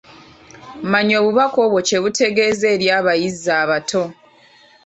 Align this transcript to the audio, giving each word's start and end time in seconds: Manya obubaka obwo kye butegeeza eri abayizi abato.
Manya 0.91 1.15
obubaka 1.21 1.57
obwo 1.65 1.79
kye 1.87 1.97
butegeeza 2.03 2.65
eri 2.75 2.87
abayizi 2.97 3.49
abato. 3.61 4.03